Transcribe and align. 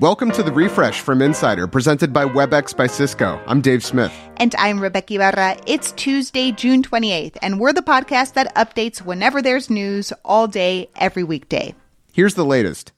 Welcome 0.00 0.30
to 0.32 0.44
the 0.44 0.52
refresh 0.52 1.00
from 1.00 1.20
Insider, 1.20 1.66
presented 1.66 2.12
by 2.12 2.24
WebEx 2.24 2.76
by 2.76 2.86
Cisco. 2.86 3.42
I'm 3.48 3.60
Dave 3.60 3.84
Smith. 3.84 4.12
And 4.36 4.54
I'm 4.56 4.78
Rebeca 4.78 5.16
Ibarra. 5.16 5.56
It's 5.66 5.90
Tuesday, 5.90 6.52
June 6.52 6.84
28th, 6.84 7.36
and 7.42 7.58
we're 7.58 7.72
the 7.72 7.82
podcast 7.82 8.34
that 8.34 8.54
updates 8.54 8.98
whenever 9.02 9.42
there's 9.42 9.68
news 9.68 10.12
all 10.24 10.46
day, 10.46 10.88
every 10.94 11.24
weekday. 11.24 11.74
Here's 12.12 12.34
the 12.34 12.44
latest. 12.44 12.92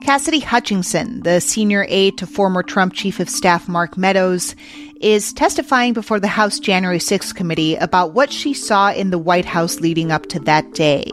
Cassidy 0.00 0.40
Hutchinson, 0.40 1.22
the 1.22 1.40
senior 1.40 1.86
aide 1.88 2.18
to 2.18 2.26
former 2.26 2.62
Trump 2.62 2.92
Chief 2.92 3.20
of 3.20 3.28
Staff 3.28 3.68
Mark 3.68 3.96
Meadows, 3.96 4.54
is 5.00 5.32
testifying 5.32 5.92
before 5.92 6.20
the 6.20 6.28
House 6.28 6.58
January 6.58 6.98
6th 6.98 7.34
committee 7.34 7.76
about 7.76 8.12
what 8.12 8.32
she 8.32 8.54
saw 8.54 8.92
in 8.92 9.10
the 9.10 9.18
White 9.18 9.44
House 9.44 9.80
leading 9.80 10.10
up 10.12 10.26
to 10.26 10.40
that 10.40 10.72
day. 10.72 11.10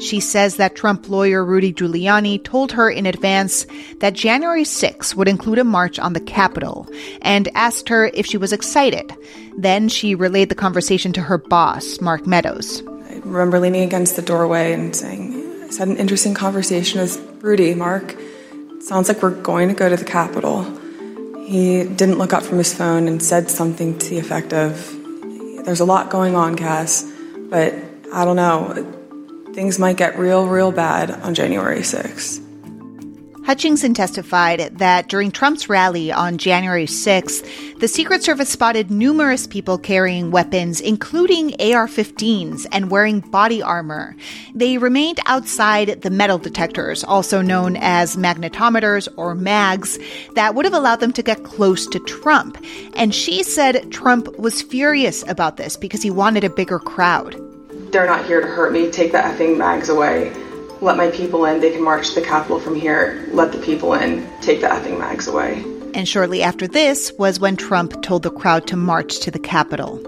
She 0.00 0.20
says 0.20 0.56
that 0.56 0.74
Trump 0.74 1.08
lawyer 1.08 1.44
Rudy 1.44 1.72
Giuliani 1.72 2.42
told 2.42 2.72
her 2.72 2.90
in 2.90 3.06
advance 3.06 3.66
that 4.00 4.14
January 4.14 4.64
6th 4.64 5.14
would 5.14 5.28
include 5.28 5.58
a 5.58 5.64
march 5.64 5.98
on 5.98 6.12
the 6.12 6.20
Capitol 6.20 6.88
and 7.22 7.48
asked 7.54 7.88
her 7.88 8.10
if 8.14 8.26
she 8.26 8.36
was 8.36 8.52
excited. 8.52 9.14
Then 9.56 9.88
she 9.88 10.14
relayed 10.14 10.48
the 10.48 10.54
conversation 10.54 11.12
to 11.14 11.22
her 11.22 11.38
boss, 11.38 12.00
Mark 12.00 12.26
Meadows. 12.26 12.82
I 12.86 13.20
remember 13.24 13.58
leaning 13.58 13.82
against 13.82 14.16
the 14.16 14.22
doorway 14.22 14.72
and 14.72 14.94
saying, 14.94 15.68
I 15.70 15.74
had 15.78 15.88
an 15.88 15.98
interesting 15.98 16.34
conversation 16.34 17.00
with 17.00 17.29
Rudy, 17.42 17.74
Mark. 17.74 18.16
Sounds 18.80 19.08
like 19.08 19.22
we're 19.22 19.30
going 19.30 19.68
to 19.68 19.74
go 19.74 19.88
to 19.88 19.96
the 19.96 20.04
Capitol. 20.04 20.62
He 21.46 21.84
didn't 21.84 22.18
look 22.18 22.34
up 22.34 22.42
from 22.42 22.58
his 22.58 22.74
phone 22.74 23.08
and 23.08 23.22
said 23.22 23.50
something 23.50 23.98
to 23.98 24.10
the 24.10 24.18
effect 24.18 24.52
of, 24.52 24.94
There's 25.64 25.80
a 25.80 25.86
lot 25.86 26.10
going 26.10 26.36
on, 26.36 26.54
Cass, 26.54 27.10
but 27.48 27.74
I 28.12 28.24
don't 28.26 28.36
know. 28.36 29.52
Things 29.54 29.78
might 29.78 29.96
get 29.96 30.18
real, 30.18 30.46
real 30.46 30.70
bad 30.70 31.10
on 31.10 31.34
January 31.34 31.80
6th. 31.80 32.49
Hutchinson 33.46 33.94
testified 33.94 34.78
that 34.78 35.08
during 35.08 35.30
Trump's 35.30 35.68
rally 35.68 36.12
on 36.12 36.36
January 36.36 36.84
6th, 36.84 37.80
the 37.80 37.88
Secret 37.88 38.22
Service 38.22 38.50
spotted 38.50 38.90
numerous 38.90 39.46
people 39.46 39.78
carrying 39.78 40.30
weapons, 40.30 40.80
including 40.80 41.52
AR 41.54 41.88
15s, 41.88 42.66
and 42.70 42.90
wearing 42.90 43.20
body 43.20 43.62
armor. 43.62 44.14
They 44.54 44.76
remained 44.76 45.20
outside 45.24 46.02
the 46.02 46.10
metal 46.10 46.36
detectors, 46.36 47.02
also 47.02 47.40
known 47.40 47.76
as 47.76 48.16
magnetometers 48.16 49.08
or 49.16 49.34
mags, 49.34 49.98
that 50.34 50.54
would 50.54 50.66
have 50.66 50.74
allowed 50.74 51.00
them 51.00 51.12
to 51.14 51.22
get 51.22 51.42
close 51.42 51.86
to 51.88 51.98
Trump. 52.00 52.62
And 52.94 53.14
she 53.14 53.42
said 53.42 53.90
Trump 53.90 54.38
was 54.38 54.60
furious 54.60 55.26
about 55.26 55.56
this 55.56 55.76
because 55.76 56.02
he 56.02 56.10
wanted 56.10 56.44
a 56.44 56.50
bigger 56.50 56.78
crowd. 56.78 57.36
They're 57.90 58.06
not 58.06 58.26
here 58.26 58.42
to 58.42 58.46
hurt 58.46 58.72
me. 58.72 58.90
Take 58.90 59.12
the 59.12 59.18
effing 59.18 59.56
mags 59.56 59.88
away 59.88 60.32
let 60.80 60.96
my 60.96 61.10
people 61.10 61.44
in. 61.44 61.60
They 61.60 61.70
can 61.70 61.82
march 61.82 62.10
to 62.10 62.20
the 62.20 62.26
Capitol 62.26 62.58
from 62.58 62.74
here. 62.74 63.28
Let 63.32 63.52
the 63.52 63.58
people 63.58 63.94
in. 63.94 64.26
Take 64.40 64.60
the 64.60 64.68
effing 64.68 64.98
mags 64.98 65.26
away. 65.26 65.64
And 65.94 66.06
shortly 66.08 66.42
after 66.42 66.66
this 66.66 67.12
was 67.18 67.40
when 67.40 67.56
Trump 67.56 68.02
told 68.02 68.22
the 68.22 68.30
crowd 68.30 68.66
to 68.68 68.76
march 68.76 69.20
to 69.20 69.30
the 69.30 69.38
Capitol. 69.38 70.00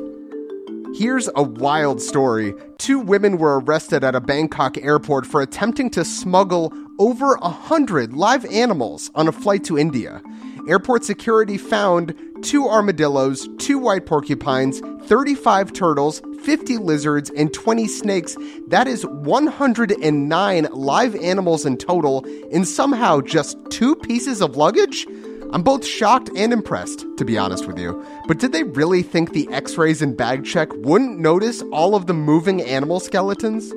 Here's 0.95 1.29
a 1.35 1.43
wild 1.43 2.03
story. 2.03 2.55
Two 2.79 2.99
women 2.99 3.39
were 3.39 3.61
arrested 3.61 4.05
at 4.05 4.15
a 4.15 4.21
Bangkok 4.21 4.77
airport 4.79 5.27
for 5.27 5.41
attempting 5.41 5.91
to 5.91 6.05
smuggle 6.05 6.73
over 6.99 7.35
a 7.37 7.49
hundred 7.49 8.13
live 8.13 8.45
animals 8.45 9.11
on 9.15 9.27
a 9.27 9.33
flight 9.33 9.65
to 9.65 9.79
India. 9.79 10.23
Airport 10.69 11.05
security 11.05 11.57
found 11.57 12.15
two 12.43 12.69
armadillos, 12.69 13.49
two 13.59 13.79
white 13.79 14.07
porcupines, 14.07 14.81
35 15.07 15.73
turtles, 15.73 16.23
50 16.43 16.79
lizards, 16.79 17.31
and 17.31 17.53
20 17.53 17.87
snakes. 17.87 18.37
That 18.69 18.87
is 18.87 19.07
109 19.07 20.69
live 20.73 21.15
animals 21.17 21.65
in 21.65 21.77
total, 21.77 22.25
in 22.51 22.65
somehow 22.65 23.21
just 23.21 23.57
two 23.71 23.97
pieces 23.97 24.41
of 24.41 24.57
luggage? 24.57 25.07
I'm 25.53 25.63
both 25.63 25.85
shocked 25.85 26.31
and 26.35 26.53
impressed, 26.53 27.05
to 27.19 27.25
be 27.27 27.37
honest 27.37 27.67
with 27.67 27.79
you. 27.79 28.03
But 28.27 28.39
did 28.39 28.53
they 28.53 28.63
really 28.63 29.03
think 29.03 29.33
the 29.33 29.47
x 29.53 29.77
rays 29.77 30.01
and 30.01 30.17
bag 30.17 30.45
check 30.45 30.69
wouldn't 30.73 31.19
notice 31.19 31.63
all 31.73 31.95
of 31.95 32.07
the 32.07 32.15
moving 32.15 32.63
animal 32.63 33.01
skeletons? 33.01 33.71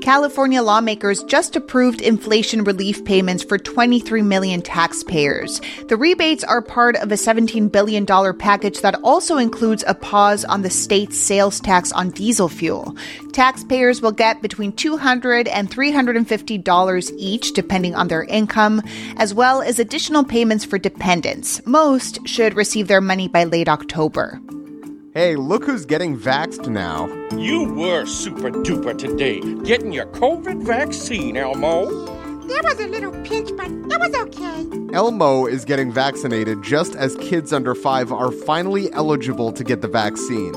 California 0.00 0.62
lawmakers 0.62 1.22
just 1.24 1.56
approved 1.56 2.00
inflation 2.00 2.64
relief 2.64 3.04
payments 3.04 3.44
for 3.44 3.58
23 3.58 4.22
million 4.22 4.62
taxpayers. 4.62 5.60
The 5.88 5.96
rebates 5.96 6.42
are 6.42 6.62
part 6.62 6.96
of 6.96 7.12
a 7.12 7.16
$17 7.16 7.70
billion 7.70 8.06
package 8.06 8.80
that 8.80 8.98
also 9.04 9.36
includes 9.36 9.84
a 9.86 9.94
pause 9.94 10.44
on 10.44 10.62
the 10.62 10.70
state's 10.70 11.18
sales 11.18 11.60
tax 11.60 11.92
on 11.92 12.10
diesel 12.10 12.48
fuel. 12.48 12.96
Taxpayers 13.32 14.00
will 14.00 14.12
get 14.12 14.42
between 14.42 14.72
$200 14.72 15.48
and 15.52 15.70
$350 15.70 17.12
each, 17.16 17.52
depending 17.52 17.94
on 17.94 18.08
their 18.08 18.24
income, 18.24 18.82
as 19.16 19.34
well 19.34 19.60
as 19.60 19.78
additional 19.78 20.24
payments 20.24 20.64
for 20.64 20.78
dependents. 20.78 21.64
Most 21.66 22.26
should 22.26 22.54
receive 22.54 22.88
their 22.88 23.00
money 23.00 23.28
by 23.28 23.44
late 23.44 23.68
October. 23.68 24.40
Hey, 25.12 25.34
look 25.34 25.64
who's 25.64 25.86
getting 25.86 26.16
vaxxed 26.16 26.68
now. 26.68 27.08
You 27.36 27.64
were 27.74 28.06
super 28.06 28.48
duper 28.52 28.96
today, 28.96 29.40
getting 29.64 29.92
your 29.92 30.06
COVID 30.06 30.62
vaccine, 30.62 31.36
Elmo. 31.36 31.86
There 32.46 32.60
was 32.62 32.78
a 32.78 32.86
little 32.86 33.10
pinch, 33.24 33.50
but 33.56 33.66
it 33.66 33.98
was 33.98 34.14
okay. 34.14 34.94
Elmo 34.94 35.46
is 35.46 35.64
getting 35.64 35.90
vaccinated 35.90 36.62
just 36.62 36.94
as 36.94 37.16
kids 37.16 37.52
under 37.52 37.74
five 37.74 38.12
are 38.12 38.30
finally 38.30 38.92
eligible 38.92 39.50
to 39.50 39.64
get 39.64 39.80
the 39.80 39.88
vaccine. 39.88 40.54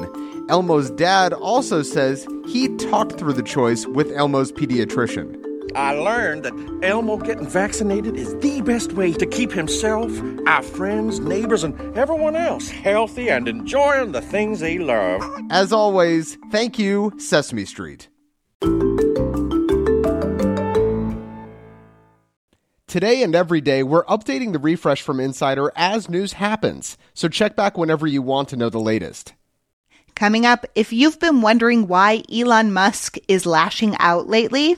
Elmo's 0.49 0.91
dad 0.91 1.33
also 1.33 1.81
says 1.81 2.27
he 2.45 2.67
talked 2.77 3.17
through 3.17 3.33
the 3.33 3.41
choice 3.41 3.87
with 3.87 4.11
Elmo's 4.11 4.51
pediatrician. 4.51 5.52
I 5.75 5.93
learned 5.93 6.43
that 6.43 6.79
Elmo 6.83 7.17
getting 7.17 7.47
vaccinated 7.47 8.15
is 8.15 8.35
the 8.37 8.61
best 8.61 8.93
way 8.93 9.13
to 9.13 9.25
keep 9.25 9.51
himself, 9.51 10.11
our 10.47 10.61
friends, 10.61 11.19
neighbors, 11.19 11.63
and 11.63 11.97
everyone 11.97 12.35
else 12.35 12.69
healthy 12.69 13.29
and 13.29 13.47
enjoying 13.47 14.11
the 14.11 14.21
things 14.21 14.59
they 14.59 14.77
love. 14.77 15.23
As 15.49 15.73
always, 15.73 16.37
thank 16.51 16.77
you, 16.77 17.13
Sesame 17.17 17.65
Street. 17.65 18.09
Today 22.87 23.23
and 23.23 23.33
every 23.33 23.59
day, 23.59 23.81
we're 23.81 24.05
updating 24.05 24.53
the 24.53 24.59
refresh 24.59 25.01
from 25.01 25.19
Insider 25.19 25.71
as 25.75 26.07
news 26.07 26.33
happens, 26.33 26.95
so 27.15 27.27
check 27.27 27.55
back 27.55 27.75
whenever 27.75 28.05
you 28.05 28.21
want 28.21 28.49
to 28.49 28.55
know 28.55 28.69
the 28.69 28.79
latest. 28.79 29.33
Coming 30.13 30.45
up, 30.45 30.67
if 30.75 30.93
you've 30.93 31.19
been 31.19 31.41
wondering 31.41 31.87
why 31.87 32.21
Elon 32.31 32.71
Musk 32.71 33.17
is 33.27 33.47
lashing 33.47 33.95
out 33.97 34.27
lately, 34.27 34.77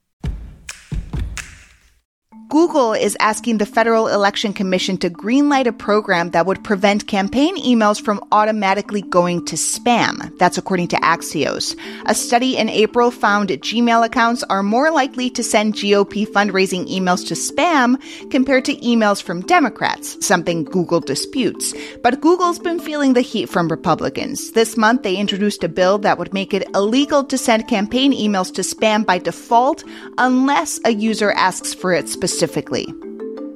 Google 2.51 2.91
is 2.91 3.15
asking 3.21 3.59
the 3.59 3.65
Federal 3.65 4.09
Election 4.09 4.51
Commission 4.51 4.97
to 4.97 5.09
greenlight 5.09 5.67
a 5.67 5.71
program 5.71 6.31
that 6.31 6.45
would 6.45 6.65
prevent 6.65 7.07
campaign 7.07 7.55
emails 7.55 8.03
from 8.03 8.21
automatically 8.33 9.01
going 9.03 9.45
to 9.45 9.55
spam. 9.55 10.37
That's 10.37 10.57
according 10.57 10.89
to 10.89 10.97
Axios. 10.97 11.77
A 12.07 12.13
study 12.13 12.57
in 12.57 12.67
April 12.67 13.09
found 13.09 13.47
Gmail 13.47 14.05
accounts 14.05 14.43
are 14.49 14.63
more 14.63 14.91
likely 14.91 15.29
to 15.29 15.41
send 15.41 15.75
GOP 15.75 16.27
fundraising 16.27 16.89
emails 16.89 17.25
to 17.29 17.35
spam 17.35 17.95
compared 18.29 18.65
to 18.65 18.75
emails 18.75 19.23
from 19.23 19.43
Democrats, 19.43 20.17
something 20.19 20.65
Google 20.65 20.99
disputes. 20.99 21.73
But 22.03 22.19
Google's 22.19 22.59
been 22.59 22.81
feeling 22.81 23.13
the 23.13 23.21
heat 23.21 23.47
from 23.47 23.69
Republicans. 23.69 24.51
This 24.51 24.75
month, 24.75 25.03
they 25.03 25.15
introduced 25.15 25.63
a 25.63 25.69
bill 25.69 25.99
that 25.99 26.17
would 26.17 26.33
make 26.33 26.53
it 26.53 26.67
illegal 26.75 27.23
to 27.23 27.37
send 27.37 27.69
campaign 27.69 28.11
emails 28.11 28.53
to 28.55 28.61
spam 28.61 29.05
by 29.05 29.19
default 29.19 29.85
unless 30.17 30.81
a 30.83 30.91
user 30.91 31.31
asks 31.31 31.73
for 31.73 31.93
it 31.93 32.09
specifically 32.09 32.40
specifically. 32.41 32.91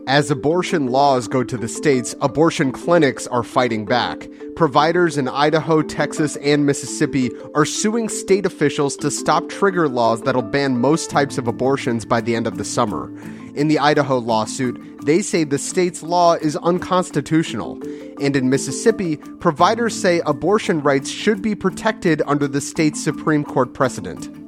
As 0.06 0.30
abortion 0.30 0.90
laws 0.90 1.28
go 1.28 1.44
to 1.44 1.58
the 1.58 1.68
states, 1.68 2.14
abortion 2.22 2.72
clinics 2.72 3.26
are 3.26 3.42
fighting 3.42 3.84
back. 3.86 4.28
Providers 4.56 5.18
in 5.18 5.28
Idaho, 5.28 5.82
Texas, 5.82 6.36
and 6.36 6.68
Mississippi 6.68 7.32
are 7.56 7.66
suing 7.66 8.10
state 8.10 8.46
officials 8.46 8.96
to 8.98 9.10
stop 9.10 9.50
trigger 9.50 9.90
laws 9.90 10.22
that'll 10.22 10.44
ban 10.44 10.78
most 10.80 11.10
types 11.10 11.40
of 11.40 11.48
abortions 11.48 12.06
by 12.06 12.22
the 12.22 12.36
end 12.36 12.46
of 12.46 12.60
the 12.60 12.64
summer. 12.64 13.12
In 13.56 13.70
the 13.70 13.80
Idaho 13.80 14.20
lawsuit, 14.20 14.80
they 15.04 15.24
say 15.24 15.44
the 15.44 15.58
state's 15.58 16.04
law 16.04 16.36
is 16.36 16.56
unconstitutional. 16.58 17.82
And 18.22 18.36
in 18.36 18.52
Mississippi, 18.52 19.18
providers 19.40 20.00
say 20.00 20.22
abortion 20.28 20.84
rights 20.84 21.10
should 21.10 21.42
be 21.42 21.56
protected 21.56 22.22
under 22.28 22.48
the 22.48 22.62
state's 22.62 23.04
Supreme 23.04 23.44
Court 23.44 23.74
precedent. 23.74 24.45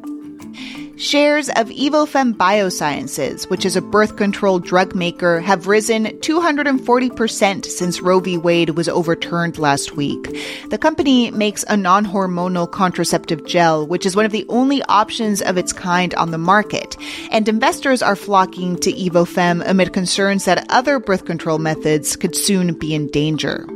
Shares 0.98 1.48
of 1.50 1.70
Evofem 1.70 2.34
Biosciences, 2.34 3.48
which 3.52 3.66
is 3.66 3.76
a 3.76 3.84
birth 3.84 4.16
control 4.16 4.58
drug 4.58 4.96
maker, 4.96 5.40
have 5.42 5.68
risen 5.68 6.06
240% 6.06 7.66
since 7.66 8.02
Roe 8.02 8.20
v. 8.20 8.40
Wade 8.40 8.72
was 8.72 8.90
overturned 8.90 9.60
last 9.60 9.96
week. 9.96 10.24
The 10.72 10.80
company 10.80 11.30
makes 11.30 11.64
a 11.68 11.78
non 11.78 12.04
hormonal 12.04 12.72
contraceptive 12.72 13.46
gel, 13.46 13.86
which 13.86 14.08
is 14.08 14.16
one 14.16 14.26
of 14.26 14.32
the 14.32 14.48
only 14.50 14.82
options 14.86 15.40
of 15.44 15.56
its 15.56 15.72
kind 15.72 16.16
on 16.16 16.32
the 16.32 16.40
market. 16.40 16.98
And 17.30 17.48
investors 17.48 18.02
are 18.02 18.16
flocking 18.16 18.76
to 18.78 18.92
Evofem 18.92 19.62
amid 19.68 19.94
concerns 19.94 20.46
that 20.46 20.66
other 20.70 20.98
birth 20.98 21.26
control 21.26 21.60
methods 21.60 22.16
could 22.16 22.36
soon 22.36 22.74
be 22.74 22.96
in 22.96 23.06
danger. 23.10 23.68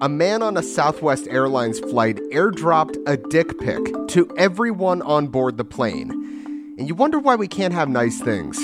A 0.00 0.08
man 0.08 0.42
on 0.42 0.56
a 0.56 0.62
Southwest 0.62 1.28
Airlines 1.28 1.80
flight 1.80 2.16
airdropped 2.32 2.96
a 3.06 3.18
dick 3.18 3.58
pic 3.58 3.84
to 4.08 4.26
everyone 4.38 5.02
on 5.02 5.26
board 5.26 5.58
the 5.58 5.64
plane. 5.64 6.23
And 6.76 6.88
you 6.88 6.94
wonder 6.94 7.20
why 7.20 7.36
we 7.36 7.46
can't 7.46 7.72
have 7.72 7.88
nice 7.88 8.20
things. 8.20 8.58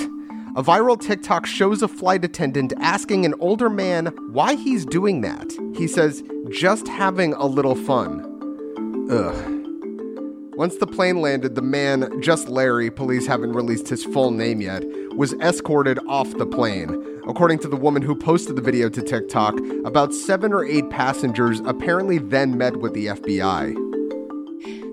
A 0.57 0.61
viral 0.61 0.99
TikTok 0.99 1.45
shows 1.45 1.81
a 1.81 1.87
flight 1.87 2.25
attendant 2.25 2.73
asking 2.81 3.25
an 3.25 3.33
older 3.39 3.69
man 3.69 4.07
why 4.33 4.55
he's 4.55 4.85
doing 4.85 5.21
that. 5.21 5.49
He 5.77 5.87
says, 5.87 6.21
just 6.49 6.89
having 6.89 7.33
a 7.33 7.45
little 7.45 7.75
fun. 7.75 8.27
Ugh. 9.09 9.57
Once 10.57 10.75
the 10.75 10.87
plane 10.87 11.21
landed, 11.21 11.55
the 11.55 11.61
man, 11.61 12.21
just 12.21 12.49
Larry, 12.49 12.91
police 12.91 13.25
haven't 13.25 13.53
released 13.53 13.87
his 13.87 14.03
full 14.03 14.31
name 14.31 14.59
yet, 14.59 14.83
was 15.15 15.33
escorted 15.35 15.97
off 16.07 16.37
the 16.37 16.45
plane. 16.45 17.21
According 17.25 17.59
to 17.59 17.69
the 17.69 17.77
woman 17.77 18.01
who 18.01 18.13
posted 18.13 18.57
the 18.57 18.61
video 18.61 18.89
to 18.89 19.01
TikTok, 19.01 19.57
about 19.85 20.13
seven 20.13 20.51
or 20.51 20.65
eight 20.65 20.89
passengers 20.89 21.61
apparently 21.61 22.17
then 22.17 22.57
met 22.57 22.77
with 22.77 22.93
the 22.93 23.07
FBI. 23.07 23.90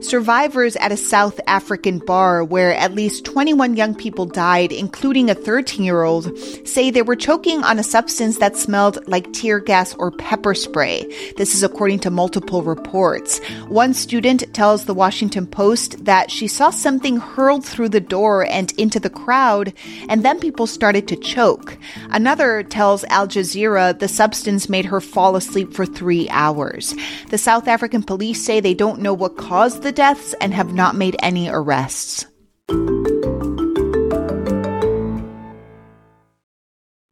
Survivors 0.00 0.76
at 0.76 0.92
a 0.92 0.96
South 0.96 1.40
African 1.48 1.98
bar 1.98 2.44
where 2.44 2.72
at 2.72 2.94
least 2.94 3.24
21 3.24 3.76
young 3.76 3.96
people 3.96 4.26
died, 4.26 4.70
including 4.70 5.28
a 5.28 5.34
13 5.34 5.84
year 5.84 6.02
old, 6.02 6.38
say 6.66 6.90
they 6.90 7.02
were 7.02 7.16
choking 7.16 7.64
on 7.64 7.80
a 7.80 7.82
substance 7.82 8.38
that 8.38 8.56
smelled 8.56 9.06
like 9.08 9.32
tear 9.32 9.58
gas 9.58 9.94
or 9.94 10.12
pepper 10.12 10.54
spray. 10.54 11.04
This 11.36 11.52
is 11.52 11.64
according 11.64 11.98
to 12.00 12.10
multiple 12.10 12.62
reports. 12.62 13.40
One 13.66 13.92
student 13.92 14.54
tells 14.54 14.84
the 14.84 14.94
Washington 14.94 15.46
Post 15.48 16.04
that 16.04 16.30
she 16.30 16.46
saw 16.46 16.70
something 16.70 17.16
hurled 17.16 17.64
through 17.64 17.88
the 17.88 18.00
door 18.00 18.46
and 18.46 18.72
into 18.78 19.00
the 19.00 19.10
crowd, 19.10 19.72
and 20.08 20.24
then 20.24 20.38
people 20.38 20.68
started 20.68 21.08
to 21.08 21.16
choke. 21.16 21.76
Another 22.10 22.62
tells 22.62 23.02
Al 23.04 23.26
Jazeera 23.26 23.98
the 23.98 24.08
substance 24.08 24.68
made 24.68 24.84
her 24.86 25.00
fall 25.00 25.34
asleep 25.34 25.74
for 25.74 25.84
three 25.84 26.28
hours. 26.30 26.94
The 27.30 27.38
South 27.38 27.66
African 27.66 28.04
police 28.04 28.42
say 28.44 28.60
they 28.60 28.74
don't 28.74 29.00
know 29.00 29.12
what 29.12 29.36
caused 29.36 29.82
the 29.82 29.87
the 29.88 29.92
deaths 29.92 30.34
and 30.42 30.52
have 30.52 30.74
not 30.74 30.94
made 30.94 31.16
any 31.22 31.48
arrests. 31.48 32.26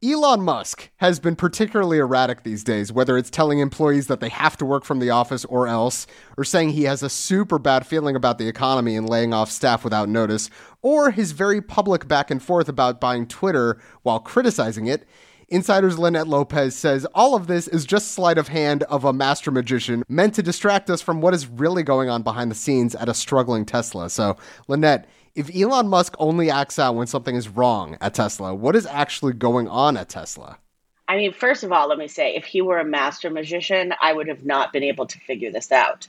Elon 0.04 0.42
Musk 0.42 0.90
has 0.96 1.18
been 1.18 1.36
particularly 1.36 1.96
erratic 1.96 2.42
these 2.42 2.62
days, 2.62 2.92
whether 2.92 3.16
it's 3.16 3.30
telling 3.30 3.60
employees 3.60 4.08
that 4.08 4.20
they 4.20 4.28
have 4.28 4.58
to 4.58 4.66
work 4.66 4.84
from 4.84 4.98
the 4.98 5.08
office 5.08 5.46
or 5.46 5.66
else, 5.66 6.06
or 6.36 6.44
saying 6.44 6.68
he 6.68 6.82
has 6.82 7.02
a 7.02 7.08
super 7.08 7.58
bad 7.58 7.86
feeling 7.86 8.14
about 8.14 8.36
the 8.36 8.46
economy 8.46 8.94
and 8.94 9.08
laying 9.08 9.32
off 9.32 9.50
staff 9.50 9.82
without 9.82 10.10
notice, 10.10 10.50
or 10.82 11.10
his 11.10 11.32
very 11.32 11.62
public 11.62 12.06
back 12.06 12.30
and 12.30 12.42
forth 12.42 12.68
about 12.68 13.00
buying 13.00 13.26
Twitter 13.26 13.80
while 14.02 14.20
criticizing 14.20 14.86
it. 14.86 15.08
Insider's 15.48 15.96
Linette 15.96 16.26
Lopez 16.26 16.74
says 16.74 17.06
all 17.14 17.36
of 17.36 17.46
this 17.46 17.68
is 17.68 17.84
just 17.84 18.10
sleight 18.10 18.36
of 18.36 18.48
hand 18.48 18.82
of 18.84 19.04
a 19.04 19.12
master 19.12 19.52
magician 19.52 20.02
meant 20.08 20.34
to 20.34 20.42
distract 20.42 20.90
us 20.90 21.00
from 21.00 21.20
what 21.20 21.34
is 21.34 21.46
really 21.46 21.84
going 21.84 22.08
on 22.08 22.22
behind 22.22 22.50
the 22.50 22.56
scenes 22.56 22.96
at 22.96 23.08
a 23.08 23.14
struggling 23.14 23.64
Tesla. 23.64 24.10
So, 24.10 24.36
Linette, 24.66 25.06
if 25.36 25.54
Elon 25.54 25.86
Musk 25.86 26.16
only 26.18 26.50
acts 26.50 26.80
out 26.80 26.96
when 26.96 27.06
something 27.06 27.36
is 27.36 27.48
wrong 27.48 27.96
at 28.00 28.14
Tesla, 28.14 28.56
what 28.56 28.74
is 28.74 28.86
actually 28.86 29.34
going 29.34 29.68
on 29.68 29.96
at 29.96 30.08
Tesla? 30.08 30.58
I 31.06 31.16
mean, 31.16 31.32
first 31.32 31.62
of 31.62 31.70
all, 31.70 31.88
let 31.88 31.98
me 31.98 32.08
say, 32.08 32.34
if 32.34 32.44
he 32.44 32.60
were 32.60 32.80
a 32.80 32.84
master 32.84 33.30
magician, 33.30 33.94
I 34.02 34.12
would 34.12 34.26
have 34.26 34.44
not 34.44 34.72
been 34.72 34.82
able 34.82 35.06
to 35.06 35.18
figure 35.20 35.52
this 35.52 35.70
out. 35.70 36.08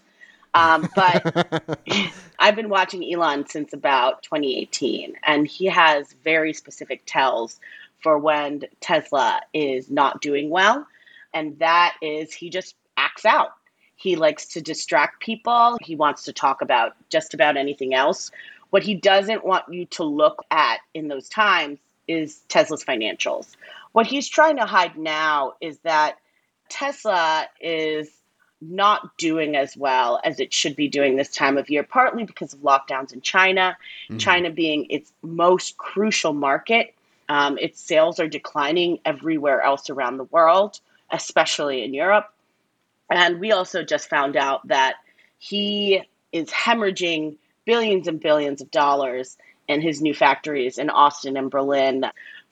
Um, 0.56 0.89
but 0.95 1.84
I've 2.39 2.56
been 2.56 2.69
watching 2.69 3.13
Elon 3.13 3.48
since 3.48 3.72
about 3.72 4.24
2018, 4.24 5.13
and 5.22 5.48
he 5.48 5.66
has 5.68 6.16
very 6.24 6.54
specific 6.54 7.04
tells 7.06 7.60
for 8.02 8.18
when 8.18 8.64
Tesla 8.80 9.42
is 9.54 9.90
not 9.90 10.22
doing 10.22 10.50
well. 10.50 10.86
And 11.34 11.58
that 11.60 11.96
is 12.02 12.34
he 12.34 12.50
just 12.50 12.76
acts 12.98 13.26
out. 13.26 13.52
He 13.96 14.16
likes 14.16 14.46
to 14.50 14.62
distract 14.62 15.22
people. 15.22 15.78
He 15.82 15.96
wants 15.96 16.24
to 16.26 16.34
talk 16.34 16.62
about 16.62 16.96
just 17.10 17.34
about 17.34 17.58
anything 17.58 17.94
else. 17.94 18.32
What 18.70 18.84
he 18.84 18.96
doesn't 18.96 19.46
want 19.46 19.72
you 19.72 19.86
to 19.88 20.04
look 20.04 20.44
at 20.52 20.80
in 20.94 21.08
those 21.08 21.30
times 21.30 21.80
is 22.08 22.42
Tesla's 22.48 22.84
financials. 22.84 23.56
What 23.94 24.06
he's 24.06 24.28
trying 24.28 24.58
to 24.58 24.66
hide 24.66 24.98
now 24.98 25.54
is 25.62 25.80
that 25.80 26.18
Tesla 26.70 27.48
is 27.60 28.10
not 28.62 29.18
doing 29.18 29.56
as 29.56 29.78
well 29.78 30.20
as 30.24 30.40
it 30.40 30.54
should 30.54 30.76
be 30.76 30.88
doing 30.88 31.16
this 31.16 31.30
time 31.30 31.58
of 31.58 31.70
year, 31.70 31.84
partly 31.84 32.24
because 32.24 32.54
of 32.54 32.60
lockdowns 32.60 33.14
in 33.14 33.22
China, 33.22 33.78
mm-hmm. 34.10 34.18
China 34.18 34.50
being 34.50 34.88
its 34.90 35.14
most 35.22 35.78
crucial 35.78 36.34
market 36.34 36.94
um, 37.29 37.57
its 37.57 37.81
sales 37.81 38.19
are 38.19 38.27
declining 38.27 39.00
everywhere 39.06 39.62
else 39.62 39.89
around 39.89 40.18
the 40.18 40.24
world, 40.25 40.79
especially 41.12 41.83
in 41.83 41.94
Europe. 41.94 42.33
And 43.09 43.39
we 43.39 43.51
also 43.51 43.83
just 43.83 44.09
found 44.09 44.35
out 44.35 44.68
that 44.68 44.95
he 45.38 46.01
is 46.31 46.50
hemorrhaging 46.50 47.38
billions 47.65 48.07
and 48.07 48.19
billions 48.19 48.62
of 48.62 48.71
dollars 48.71 49.38
in 49.68 49.81
his 49.81 50.01
new 50.01 50.13
factories 50.13 50.77
in 50.77 50.89
Austin 50.89 51.38
and 51.38 51.51
Berlin. 51.51 52.06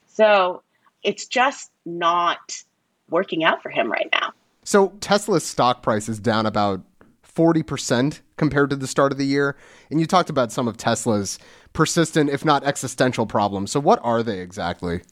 So 0.06 0.62
it's 1.02 1.26
just 1.26 1.70
not 1.84 2.62
working 3.08 3.44
out 3.44 3.62
for 3.62 3.70
him 3.70 3.90
right 3.90 4.08
now. 4.12 4.32
So 4.64 4.88
Tesla's 5.00 5.44
stock 5.44 5.82
price 5.82 6.08
is 6.08 6.18
down 6.18 6.44
about 6.44 6.82
40% 7.36 8.20
compared 8.36 8.70
to 8.70 8.76
the 8.76 8.86
start 8.86 9.12
of 9.12 9.18
the 9.18 9.26
year. 9.26 9.56
And 9.90 10.00
you 10.00 10.06
talked 10.06 10.30
about 10.30 10.52
some 10.52 10.66
of 10.66 10.76
Tesla's 10.76 11.38
persistent, 11.76 12.30
if 12.30 12.44
not 12.44 12.64
existential 12.64 13.26
problems. 13.26 13.70
So, 13.70 13.78
what 13.78 14.00
are 14.02 14.22
they 14.22 14.40
exactly? 14.40 15.02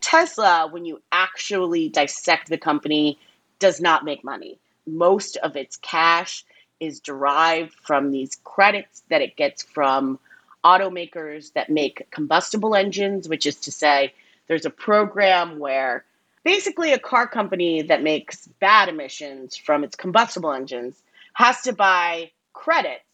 Tesla, 0.00 0.68
when 0.70 0.84
you 0.84 1.02
actually 1.10 1.88
dissect 1.88 2.48
the 2.48 2.58
company, 2.58 3.18
does 3.58 3.80
not 3.80 4.04
make 4.04 4.22
money. 4.22 4.60
Most 4.86 5.36
of 5.38 5.56
its 5.56 5.76
cash 5.78 6.44
is 6.78 7.00
derived 7.00 7.74
from 7.82 8.10
these 8.10 8.38
credits 8.44 9.02
that 9.08 9.20
it 9.20 9.36
gets 9.36 9.62
from 9.62 10.18
automakers 10.64 11.52
that 11.54 11.70
make 11.70 12.06
combustible 12.10 12.74
engines, 12.74 13.28
which 13.28 13.46
is 13.46 13.56
to 13.56 13.72
say, 13.72 14.12
there's 14.46 14.66
a 14.66 14.70
program 14.70 15.58
where 15.58 16.04
basically 16.44 16.92
a 16.92 16.98
car 16.98 17.26
company 17.26 17.82
that 17.82 18.02
makes 18.02 18.46
bad 18.60 18.88
emissions 18.88 19.56
from 19.56 19.84
its 19.84 19.96
combustible 19.96 20.52
engines 20.52 21.02
has 21.34 21.60
to 21.62 21.72
buy 21.72 22.30
credits 22.52 23.04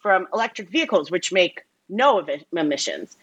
from 0.00 0.26
electric 0.32 0.68
vehicles, 0.68 1.10
which 1.10 1.32
make 1.32 1.62
no 1.88 2.26
emissions. 2.52 3.16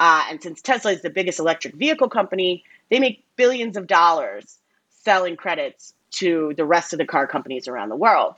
Uh, 0.00 0.24
and 0.30 0.42
since 0.42 0.62
Tesla 0.62 0.92
is 0.92 1.02
the 1.02 1.10
biggest 1.10 1.38
electric 1.38 1.74
vehicle 1.74 2.08
company, 2.08 2.64
they 2.90 3.00
make 3.00 3.24
billions 3.36 3.76
of 3.76 3.86
dollars 3.86 4.58
selling 4.90 5.36
credits 5.36 5.94
to 6.10 6.54
the 6.56 6.64
rest 6.64 6.92
of 6.92 6.98
the 6.98 7.06
car 7.06 7.26
companies 7.26 7.68
around 7.68 7.88
the 7.88 7.96
world. 7.96 8.36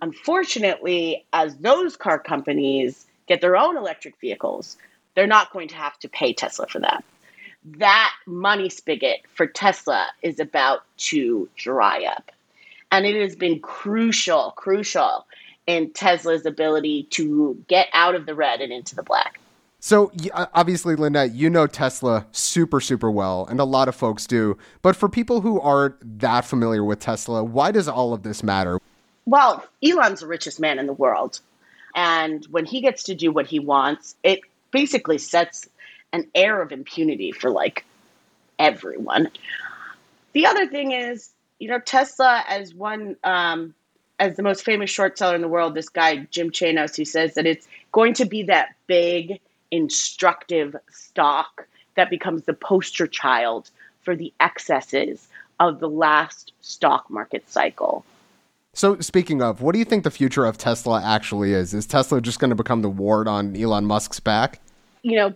Unfortunately, 0.00 1.24
as 1.32 1.56
those 1.56 1.96
car 1.96 2.18
companies 2.18 3.06
get 3.26 3.40
their 3.40 3.56
own 3.56 3.76
electric 3.76 4.18
vehicles, 4.20 4.76
they're 5.14 5.26
not 5.26 5.52
going 5.52 5.68
to 5.68 5.74
have 5.74 5.98
to 5.98 6.08
pay 6.08 6.32
Tesla 6.32 6.66
for 6.66 6.80
that. 6.80 7.04
That 7.64 8.12
money 8.26 8.70
spigot 8.70 9.20
for 9.34 9.46
Tesla 9.46 10.06
is 10.22 10.38
about 10.38 10.82
to 10.98 11.48
dry 11.56 12.04
up. 12.04 12.30
And 12.90 13.04
it 13.04 13.20
has 13.20 13.36
been 13.36 13.60
crucial, 13.60 14.52
crucial 14.52 15.26
in 15.68 15.90
Tesla's 15.90 16.46
ability 16.46 17.04
to 17.10 17.62
get 17.68 17.88
out 17.92 18.14
of 18.14 18.26
the 18.26 18.34
red 18.34 18.60
and 18.60 18.72
into 18.72 18.96
the 18.96 19.02
black. 19.02 19.38
So 19.80 20.10
obviously, 20.32 20.96
Linette, 20.96 21.34
you 21.34 21.48
know 21.48 21.68
Tesla 21.68 22.26
super, 22.32 22.80
super 22.80 23.10
well, 23.10 23.46
and 23.48 23.60
a 23.60 23.64
lot 23.64 23.86
of 23.86 23.94
folks 23.94 24.26
do. 24.26 24.58
But 24.82 24.96
for 24.96 25.08
people 25.08 25.42
who 25.42 25.60
aren't 25.60 26.18
that 26.20 26.44
familiar 26.44 26.82
with 26.82 26.98
Tesla, 26.98 27.44
why 27.44 27.70
does 27.70 27.86
all 27.86 28.12
of 28.12 28.24
this 28.24 28.42
matter? 28.42 28.80
Well, 29.26 29.64
Elon's 29.84 30.20
the 30.20 30.26
richest 30.26 30.58
man 30.58 30.80
in 30.80 30.86
the 30.86 30.92
world. 30.94 31.38
And 31.94 32.44
when 32.46 32.64
he 32.64 32.80
gets 32.80 33.02
to 33.04 33.14
do 33.14 33.30
what 33.30 33.46
he 33.46 33.60
wants, 33.60 34.16
it 34.24 34.40
basically 34.70 35.18
sets 35.18 35.68
an 36.12 36.26
air 36.34 36.62
of 36.62 36.72
impunity 36.72 37.30
for 37.30 37.50
like 37.50 37.84
everyone. 38.58 39.30
The 40.32 40.46
other 40.46 40.66
thing 40.66 40.92
is, 40.92 41.30
you 41.58 41.68
know, 41.68 41.78
Tesla 41.78 42.42
as 42.48 42.74
one 42.74 43.16
um, 43.22 43.74
as 44.18 44.36
the 44.36 44.42
most 44.42 44.64
famous 44.64 44.90
short 44.90 45.18
seller 45.18 45.34
in 45.34 45.42
the 45.42 45.48
world, 45.48 45.74
this 45.74 45.88
guy 45.88 46.26
Jim 46.30 46.50
Chanos, 46.50 46.96
who 46.96 47.04
says 47.04 47.34
that 47.34 47.46
it's 47.46 47.68
going 47.92 48.14
to 48.14 48.24
be 48.24 48.42
that 48.44 48.74
big, 48.86 49.40
instructive 49.70 50.76
stock 50.90 51.66
that 51.94 52.10
becomes 52.10 52.44
the 52.44 52.54
poster 52.54 53.06
child 53.06 53.70
for 54.02 54.16
the 54.16 54.32
excesses 54.40 55.28
of 55.60 55.80
the 55.80 55.88
last 55.88 56.52
stock 56.60 57.08
market 57.10 57.48
cycle. 57.50 58.04
So, 58.74 59.00
speaking 59.00 59.42
of, 59.42 59.60
what 59.60 59.72
do 59.72 59.78
you 59.78 59.84
think 59.84 60.04
the 60.04 60.10
future 60.10 60.44
of 60.44 60.56
Tesla 60.56 61.02
actually 61.02 61.52
is? 61.52 61.74
Is 61.74 61.86
Tesla 61.86 62.20
just 62.20 62.38
going 62.38 62.50
to 62.50 62.56
become 62.56 62.82
the 62.82 62.88
ward 62.88 63.26
on 63.26 63.56
Elon 63.56 63.86
Musk's 63.86 64.20
back? 64.20 64.60
you 65.02 65.16
know, 65.16 65.34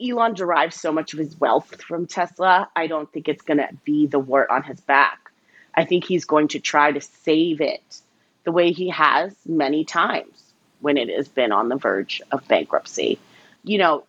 Elon 0.00 0.34
derives 0.34 0.80
so 0.80 0.92
much 0.92 1.12
of 1.12 1.18
his 1.18 1.38
wealth 1.40 1.82
from 1.82 2.06
Tesla. 2.06 2.68
I 2.76 2.86
don't 2.86 3.12
think 3.12 3.28
it's 3.28 3.42
going 3.42 3.58
to 3.58 3.68
be 3.84 4.06
the 4.06 4.18
wart 4.18 4.48
on 4.50 4.62
his 4.62 4.80
back. 4.80 5.30
I 5.74 5.84
think 5.84 6.04
he's 6.04 6.24
going 6.24 6.48
to 6.48 6.60
try 6.60 6.92
to 6.92 7.00
save 7.00 7.60
it 7.60 8.00
the 8.44 8.52
way 8.52 8.72
he 8.72 8.88
has 8.90 9.34
many 9.46 9.84
times 9.84 10.52
when 10.80 10.96
it 10.96 11.08
has 11.08 11.28
been 11.28 11.52
on 11.52 11.68
the 11.68 11.76
verge 11.76 12.20
of 12.30 12.46
bankruptcy. 12.48 13.18
You 13.62 13.78
know, 13.78 14.04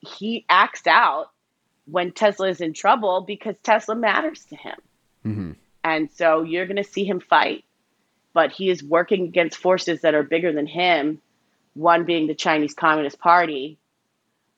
he 0.00 0.44
acts 0.48 0.86
out 0.86 1.30
when 1.86 2.12
Tesla 2.12 2.48
is 2.48 2.60
in 2.60 2.72
trouble 2.72 3.20
because 3.20 3.56
Tesla 3.62 3.94
matters 3.94 4.44
to 4.46 4.56
him. 4.56 4.76
Mm-hmm. 5.24 5.52
And 5.84 6.10
so 6.12 6.42
you're 6.42 6.66
going 6.66 6.82
to 6.82 6.84
see 6.84 7.04
him 7.04 7.20
fight, 7.20 7.64
but 8.32 8.50
he 8.50 8.70
is 8.70 8.82
working 8.82 9.24
against 9.24 9.58
forces 9.58 10.00
that 10.00 10.14
are 10.14 10.22
bigger 10.22 10.52
than 10.52 10.66
him, 10.66 11.20
one 11.74 12.04
being 12.04 12.26
the 12.26 12.34
Chinese 12.34 12.74
Communist 12.74 13.18
Party, 13.18 13.78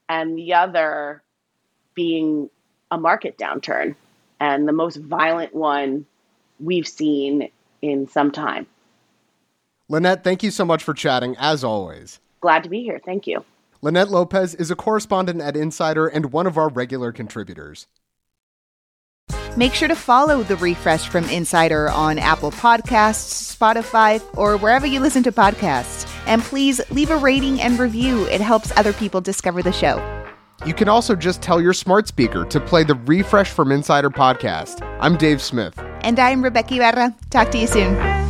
and 0.09 0.39
the 0.39 0.55
other 0.55 1.23
being 1.95 2.49
a 2.91 2.99
market 2.99 3.37
downturn, 3.37 3.97
and 4.39 4.69
the 4.69 4.73
most 4.73 4.97
violent 4.97 5.55
one 5.55 6.07
we've 6.61 6.87
seen 6.87 7.51
in 7.83 8.09
some 8.09 8.31
time. 8.31 8.67
Linette, 9.89 10.25
thank 10.25 10.43
you 10.43 10.51
so 10.51 10.65
much 10.65 10.83
for 10.83 10.95
chatting, 10.95 11.37
as 11.39 11.63
always. 11.63 12.21
Glad 12.41 12.65
to 12.65 12.69
be 12.69 12.83
here. 12.83 13.01
Thank 13.05 13.27
you. 13.27 13.45
Linette 13.83 14.11
Lopez 14.11 14.55
is 14.55 14.71
a 14.71 14.77
correspondent 14.77 15.41
at 15.41 15.57
Insider 15.57 16.09
and 16.09 16.33
one 16.33 16.47
of 16.47 16.59
our 16.59 16.69
regular 16.69 17.13
contributors. 17.13 17.87
Make 19.57 19.75
sure 19.75 19.89
to 19.89 19.95
follow 19.95 20.43
The 20.43 20.57
Refresh 20.57 21.09
from 21.09 21.25
Insider 21.29 21.89
on 21.91 22.19
Apple 22.19 22.51
Podcasts, 22.51 23.57
Spotify, 23.57 24.23
or 24.37 24.57
wherever 24.57 24.87
you 24.87 25.01
listen 25.01 25.23
to 25.23 25.33
podcasts. 25.33 26.07
And 26.27 26.43
please 26.43 26.81
leave 26.91 27.11
a 27.11 27.17
rating 27.17 27.61
and 27.61 27.79
review, 27.79 28.25
it 28.27 28.41
helps 28.41 28.77
other 28.77 28.93
people 28.93 29.21
discover 29.21 29.63
the 29.63 29.73
show. 29.73 30.03
You 30.67 30.75
can 30.75 30.89
also 30.89 31.15
just 31.15 31.43
tell 31.43 31.61
your 31.61 31.73
smart 31.73 32.09
speaker 32.09 32.45
to 32.47 32.61
play 32.61 32.83
the 32.83 32.97
Refresh 33.07 33.51
from 33.51 33.71
Insider 33.71 34.11
podcast. 34.11 34.83
I'm 35.01 35.17
Dave 35.17 35.41
Smith. 35.41 35.79
And 36.01 36.19
I'm 36.19 36.43
Rebeca 36.43 36.73
Ibarra. 36.73 37.15
Talk 37.31 37.51
to 37.53 37.59
you 37.59 37.67
soon. 37.67 38.26